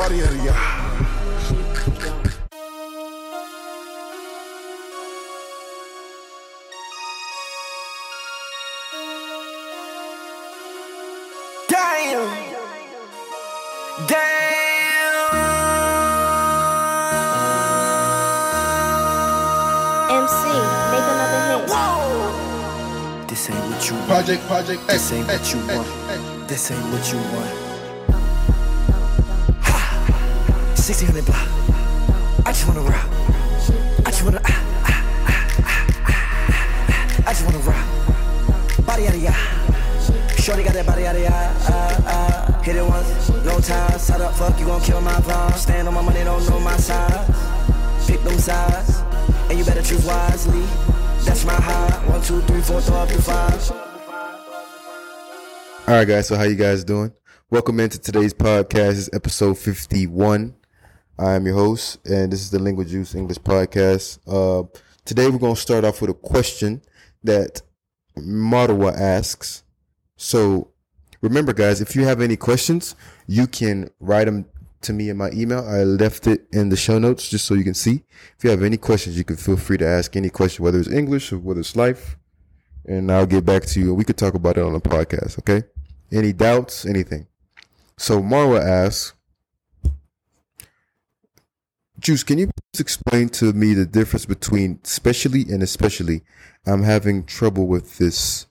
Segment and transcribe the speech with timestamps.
[0.00, 0.16] body.
[11.68, 12.28] Damn.
[14.08, 14.40] Damn.
[20.16, 20.42] MC,
[20.90, 21.68] make another hit.
[23.28, 24.06] This ain't what you want.
[24.06, 25.88] Project, project, This ain't what eh, you eh, want.
[26.10, 27.59] Eh, this ain't what you want.
[30.90, 31.46] 1600 block.
[32.44, 33.06] I just wanna rock.
[34.04, 34.40] I just wanna.
[34.44, 34.50] Ah,
[34.90, 35.46] ah,
[36.08, 37.28] ah.
[37.28, 38.84] I just wanna rock.
[38.84, 39.30] Body out of ya.
[40.42, 41.30] Shorty got that body out of ya.
[42.64, 44.00] Hit it once, no time.
[44.00, 45.54] Side up, fuck, you gon' kill my vibe.
[45.54, 47.38] Stand on my money, don't know my size.
[48.08, 48.98] Pick them sides,
[49.48, 50.66] and you better choose wisely.
[51.24, 52.02] That's my high.
[52.08, 53.70] One, two, three, four, throw up to five.
[55.86, 56.26] All right, guys.
[56.26, 57.12] So how you guys doing?
[57.48, 58.98] Welcome into today's podcast.
[58.98, 60.56] It's episode fifty-one.
[61.20, 64.18] I am your host, and this is the Lingua Juice English podcast.
[64.26, 64.66] Uh,
[65.04, 66.80] today we're gonna start off with a question
[67.22, 67.60] that
[68.16, 69.62] Marwa asks.
[70.16, 70.70] So
[71.20, 72.94] remember, guys, if you have any questions,
[73.26, 74.46] you can write them
[74.80, 75.62] to me in my email.
[75.68, 78.02] I left it in the show notes just so you can see.
[78.38, 80.88] If you have any questions, you can feel free to ask any question, whether it's
[80.88, 82.16] English or whether it's life
[82.86, 85.66] and I'll get back to you we could talk about it on the podcast, okay?
[86.10, 87.26] Any doubts, anything.
[87.96, 89.12] So Marwa asks,
[92.00, 96.22] Juice, can you please explain to me the difference between specially and especially?
[96.66, 98.46] I'm having trouble with this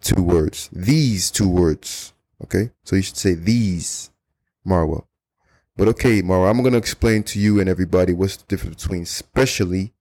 [0.00, 0.70] two words.
[0.72, 2.12] These two words.
[2.44, 2.70] Okay?
[2.84, 4.10] So you should say these,
[4.64, 5.04] Marwa.
[5.76, 9.92] But okay, Marwa, I'm gonna explain to you and everybody what's the difference between specially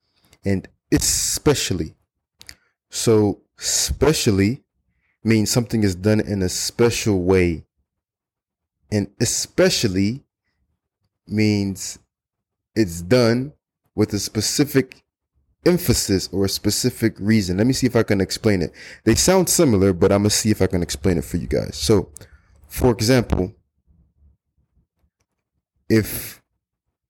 [0.46, 1.96] and especially.
[2.92, 4.64] So, specially
[5.24, 7.66] means something is done in a special way.
[8.92, 10.24] And especially
[11.28, 11.98] means
[12.76, 13.54] it's done
[13.96, 15.04] with a specific
[15.66, 17.58] emphasis or a specific reason.
[17.58, 18.72] Let me see if I can explain it.
[19.04, 21.76] They sound similar, but I'm to see if I can explain it for you guys.
[21.76, 22.12] So,
[22.68, 23.56] for example,
[25.90, 26.42] if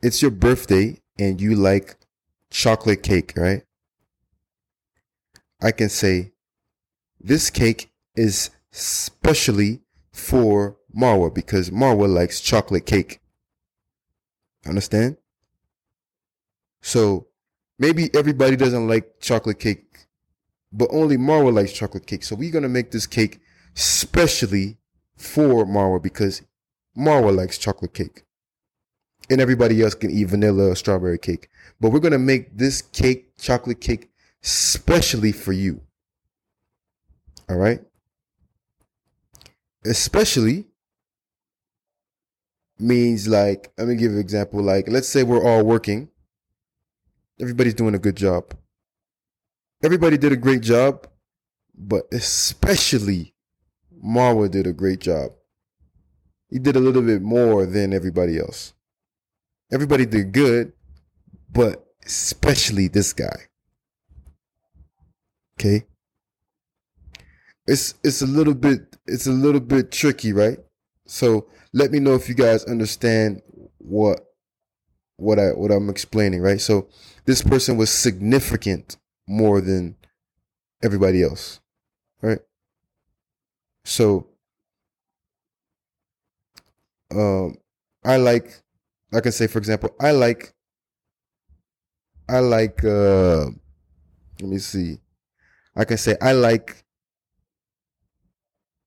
[0.02, 1.96] it's your birthday and you like
[2.50, 3.64] chocolate cake, right?
[5.62, 6.34] I can say,
[7.20, 13.20] this cake is specially for Marwa because Marwa likes chocolate cake.
[14.66, 15.18] Understand?
[16.85, 17.25] So
[17.79, 20.06] maybe everybody doesn't like chocolate cake,
[20.72, 22.23] but only Marwa likes chocolate cake.
[22.23, 23.40] So we're to make this cake
[23.73, 24.78] specially
[25.18, 26.44] for Marwa because
[26.96, 28.22] Marwa likes chocolate cake.
[29.31, 31.50] And everybody else can eat vanilla or strawberry cake.
[31.81, 35.81] But we're to make this cake, chocolate cake, specially for you.
[37.50, 37.81] All right?
[39.84, 40.67] Especially
[42.78, 44.62] means like, let me give you an example.
[44.62, 46.09] Like, let's say we're all working.
[47.40, 48.53] Everybody's doing a good job.
[49.84, 51.07] Everybody did a great job,
[51.78, 53.34] but especially
[54.03, 55.31] Marwa did a great job.
[56.50, 58.73] He did a little bit more than everybody else.
[59.72, 60.73] Everybody did good,
[61.51, 63.47] but especially this guy.
[65.59, 65.85] Okay.
[67.67, 70.59] It's it's a little bit it's a little bit tricky, right?
[71.07, 73.41] So let me know if you guys understand
[73.79, 74.19] what
[75.18, 76.59] what I what I'm explaining, right?
[76.62, 76.88] So
[77.26, 79.96] this person was significant more than
[80.84, 81.59] everybody else,
[82.22, 82.40] right?
[83.86, 84.28] So
[87.12, 87.58] um
[88.03, 88.62] I like
[89.14, 90.53] I can say for example, I like
[92.28, 93.46] I like uh
[94.42, 95.00] let me see.
[95.76, 96.84] I can say I like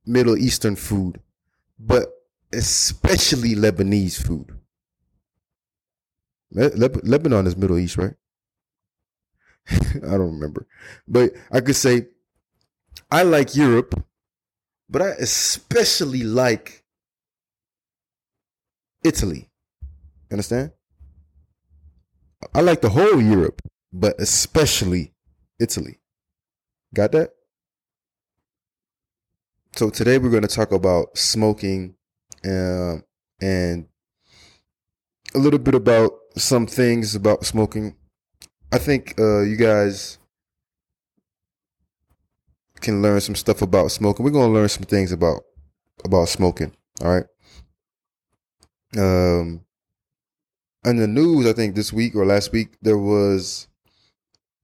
[0.06, 1.20] Middle Eastern food,
[1.78, 2.08] but
[2.52, 4.57] especially Lebanese food.
[6.50, 8.14] Le- Leb- Lebanon is Middle East, right?
[9.70, 10.66] I don't remember.
[11.06, 12.06] But I could say
[13.10, 14.02] I like Europe,
[14.88, 16.84] but I especially like
[19.04, 19.50] Italy.
[20.30, 20.72] Understand?
[22.54, 23.62] I like the whole Europe,
[23.92, 25.14] but especially
[25.58, 25.98] Italy.
[26.94, 27.34] Got that?
[29.76, 31.94] So today we're going to talk about smoking
[32.44, 33.04] um,
[33.40, 33.86] and
[35.34, 37.96] a little bit about some things about smoking.
[38.72, 40.18] I think uh, you guys
[42.80, 44.24] can learn some stuff about smoking.
[44.24, 45.42] We're to learn some things about
[46.04, 46.72] about smoking.
[47.02, 47.24] All right.
[48.96, 49.64] Um,
[50.84, 53.68] in the news, I think this week or last week there was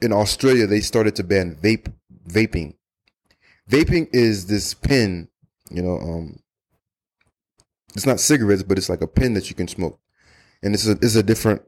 [0.01, 1.93] in Australia they started to ban vape
[2.29, 2.75] vaping.
[3.71, 5.29] Vaping is this pen,
[5.71, 6.39] you know, um,
[7.95, 9.99] it's not cigarettes, but it's like a pen that you can smoke.
[10.65, 11.63] And it's a it's a different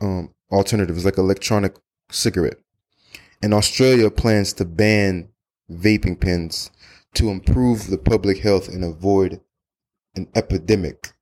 [0.00, 0.96] um, alternative.
[0.96, 1.76] It's like electronic
[2.10, 2.58] cigarette.
[3.42, 5.28] And Australia plans to ban
[5.70, 6.70] vaping pens
[7.14, 9.40] to improve the public health and avoid
[10.14, 11.12] an epidemic.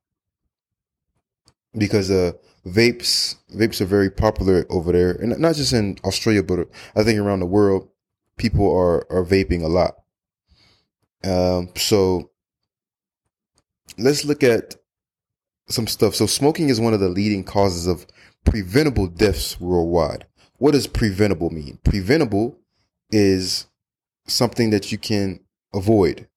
[1.77, 2.33] Because uh,
[2.65, 7.19] vapes vapes are very popular over there, and not just in Australia, but I think
[7.19, 7.89] around the world,
[8.37, 9.97] people are are vaping a lot.
[11.25, 12.31] Um, so
[13.97, 14.77] let's look at
[15.69, 16.15] some stuff.
[16.15, 18.07] So smoking is one of the leading causes of
[18.45, 20.27] preventable deaths worldwide.
[20.59, 21.79] What does preventable mean?
[21.85, 22.59] Preventable
[23.11, 23.67] is
[24.27, 25.41] something that you can
[25.73, 26.29] avoid.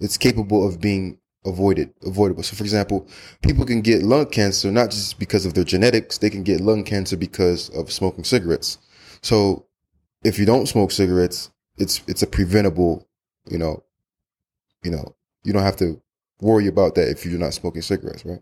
[0.00, 2.42] It's capable of being avoided, avoidable.
[2.42, 3.08] So for example,
[3.42, 6.84] people can get lung cancer not just because of their genetics, they can get lung
[6.84, 8.78] cancer because of smoking cigarettes.
[9.22, 9.66] So
[10.22, 13.08] if you don't smoke cigarettes, it's it's a preventable,
[13.48, 13.84] you know,
[14.82, 15.14] you know,
[15.44, 16.00] you don't have to
[16.40, 18.40] worry about that if you're not smoking cigarettes, right?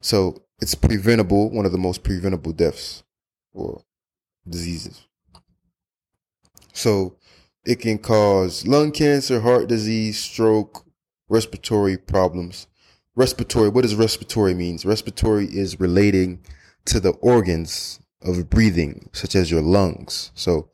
[0.00, 3.02] So it's preventable, one of the most preventable deaths
[3.52, 3.82] or
[4.48, 5.06] diseases.
[6.72, 7.16] So
[7.64, 10.86] it can cause lung cancer, heart disease, stroke,
[11.28, 12.66] respiratory problems.
[13.16, 14.86] Respiratory, what does respiratory means?
[14.86, 16.40] Respiratory is relating
[16.86, 20.30] to the organs of breathing, such as your lungs.
[20.34, 20.70] So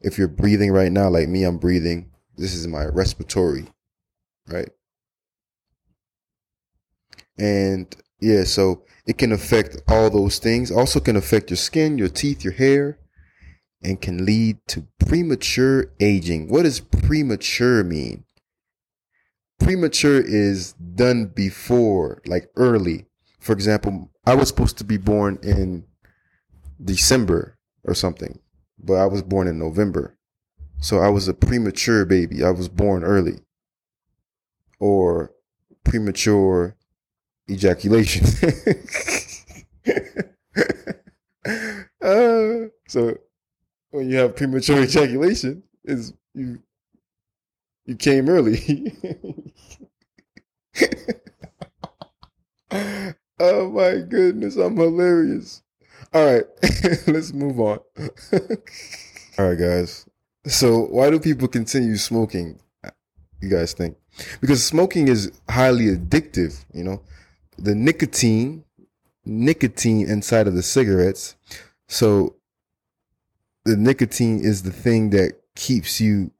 [0.00, 2.10] if you're breathing right now, like me, I'm breathing.
[2.36, 3.66] This is my respiratory,
[4.48, 4.68] right?
[7.38, 10.70] And yeah, so it can affect all those things.
[10.70, 12.98] Also can affect your skin, your teeth, your hair,
[13.82, 16.48] and can lead to premature aging.
[16.48, 18.24] What does premature mean?
[19.58, 23.06] Premature is done before, like early.
[23.40, 25.84] For example, I was supposed to be born in
[26.84, 28.40] December or something,
[28.78, 30.16] but I was born in November.
[30.80, 32.44] So I was a premature baby.
[32.44, 33.40] I was born early.
[34.78, 35.32] Or
[35.82, 36.76] premature
[37.48, 38.26] ejaculation.
[42.02, 43.18] uh, so
[43.90, 46.58] when you have premature ejaculation, is you
[47.86, 48.92] you came early.
[53.40, 55.62] oh my goodness, I'm hilarious.
[56.12, 56.44] All right,
[57.06, 57.78] let's move on.
[59.38, 60.06] All right, guys.
[60.46, 62.60] So, why do people continue smoking?
[63.40, 63.96] You guys think?
[64.40, 67.02] Because smoking is highly addictive, you know?
[67.58, 68.64] The nicotine,
[69.24, 71.36] nicotine inside of the cigarettes.
[71.88, 72.36] So,
[73.64, 76.30] the nicotine is the thing that keeps you,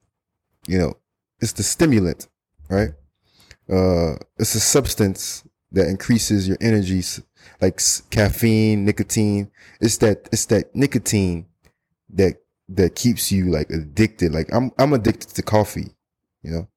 [0.67, 0.97] you know,
[1.39, 2.27] it's the stimulant,
[2.69, 2.91] right?
[3.69, 7.03] Uh, it's a substance that increases your energy,
[7.61, 7.79] like
[8.09, 9.51] caffeine, nicotine.
[9.79, 11.45] It's that it's that nicotine
[12.09, 12.37] that
[12.69, 14.33] that keeps you like addicted.
[14.33, 15.95] Like I'm I'm addicted to coffee,
[16.41, 16.67] you know.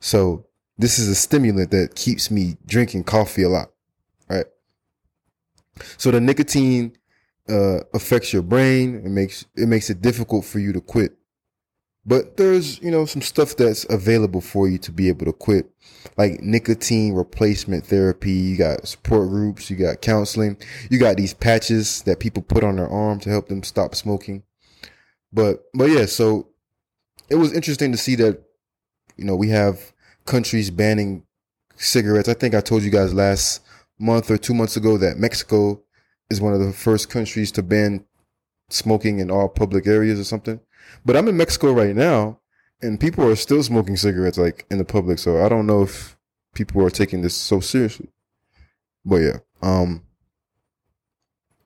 [0.00, 0.46] So
[0.76, 3.70] this is a stimulant that keeps me drinking coffee a lot,
[4.28, 4.46] right?
[5.96, 6.96] So the nicotine
[7.48, 8.96] uh, affects your brain.
[9.04, 11.16] It makes it makes it difficult for you to quit.
[12.06, 15.70] But there's you know some stuff that's available for you to be able to quit,
[16.18, 18.32] like nicotine replacement therapy.
[18.32, 19.70] You got support groups.
[19.70, 20.58] You got counseling.
[20.90, 24.42] You got these patches that people put on their arm to help them stop smoking.
[25.32, 26.48] But but yeah, so
[27.30, 28.42] it was interesting to see that
[29.16, 29.92] you know we have
[30.26, 31.24] countries banning
[31.76, 32.28] cigarettes.
[32.28, 33.62] I think I told you guys last
[33.98, 35.82] month or two months ago that Mexico
[36.30, 38.04] is one of the first countries to ban
[38.70, 40.60] smoking in all public areas or something.
[41.04, 42.40] But I'm in Mexico right now
[42.82, 45.18] and people are still smoking cigarettes like in the public.
[45.18, 46.16] So I don't know if
[46.54, 48.08] people are taking this so seriously.
[49.04, 50.02] But yeah, um,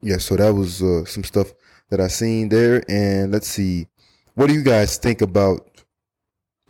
[0.01, 1.53] yeah, so that was uh, some stuff
[1.91, 2.83] that I seen there.
[2.89, 3.89] And let's see,
[4.35, 5.85] what do you guys think about,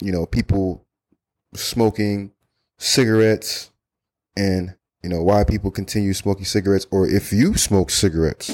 [0.01, 0.87] you know, people
[1.55, 2.33] smoking
[2.79, 3.71] cigarettes
[4.37, 8.49] and, you know, why people continue smoking cigarettes or if you smoke cigarettes?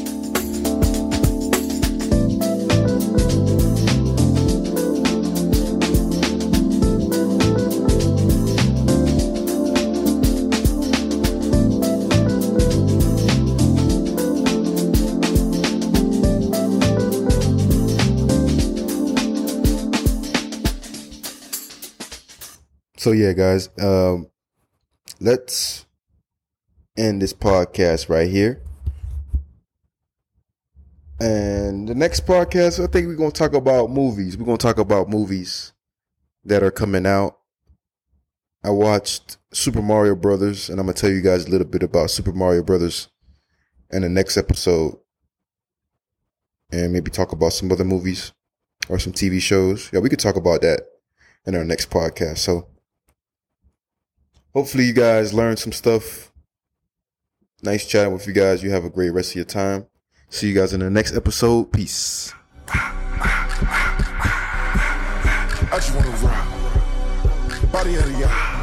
[22.96, 24.28] So yeah, guys, um,
[25.20, 25.83] let's
[26.96, 28.60] end this podcast right here.
[31.20, 34.36] And the next podcast, I think we're gonna talk about movies.
[34.36, 35.72] We're gonna talk about movies
[36.44, 37.38] that are coming out.
[38.62, 42.10] I watched Super Mario Brothers, and I'm gonna tell you guys a little bit about
[42.10, 43.08] Super Mario Brothers
[43.90, 44.98] in the next episode,
[46.72, 48.32] and maybe talk about some other movies
[48.88, 49.90] or some TV shows.
[49.92, 50.82] Yeah, we could talk about that
[51.46, 52.38] in our next podcast.
[52.38, 52.68] So
[54.52, 56.32] hopefully you guys learned some stuff
[57.64, 58.62] Nice chatting with you guys.
[58.62, 59.86] You have a great rest of your time.
[60.28, 61.72] See you guys in the next episode.
[61.72, 62.30] Peace.
[62.68, 63.00] I
[65.72, 67.72] just wanna rock.
[67.72, 68.53] Body of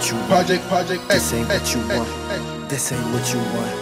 [0.00, 0.28] what you want.
[0.28, 2.68] Project, project, This ain't what you want.
[2.70, 3.74] This ain't what you want.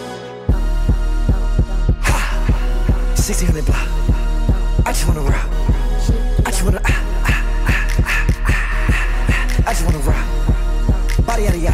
[2.03, 3.13] Ha!
[3.15, 3.87] 1600 block.
[4.85, 5.47] I just wanna rock.
[6.45, 6.81] I just wanna.
[6.83, 6.91] Ah,
[7.23, 8.63] ah, ah, ah, ah,
[9.29, 9.69] ah.
[9.69, 11.25] I just wanna rock.
[11.25, 11.73] Body out of ya.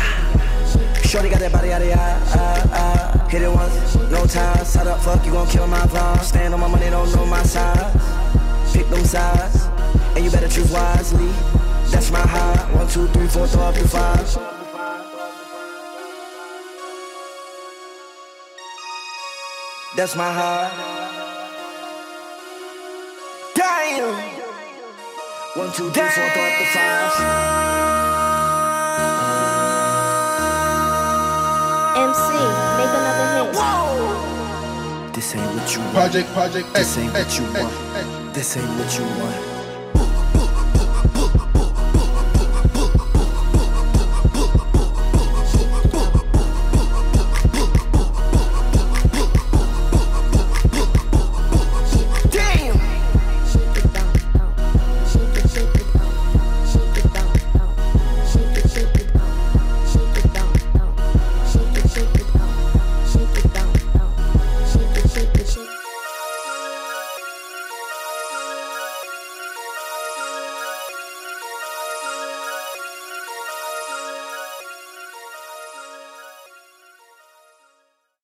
[1.01, 1.95] Shorty got that body out of ya.
[1.97, 3.27] Ah, ah.
[3.27, 4.63] Hit it once, no time.
[4.63, 6.21] Side up, fuck, you gon' kill my vibe.
[6.21, 7.97] Stand on my money, don't know my size.
[8.71, 9.65] Pick them sides,
[10.15, 11.33] and you better choose wisely.
[12.05, 12.77] That's my high.
[12.77, 14.19] One, two, three, four, throw up to five.
[19.97, 20.71] That's my heart.
[23.55, 24.13] Damn.
[25.57, 27.11] One, two, three, four, throw up the five.
[32.05, 32.29] MC,
[32.77, 33.55] make another hit.
[33.57, 35.11] Whoa.
[35.11, 35.93] This ain't what you want.
[35.95, 37.73] Project, project, X, This ain't what X, you X, want.
[37.97, 38.35] X.
[38.37, 39.54] This ain't what you want.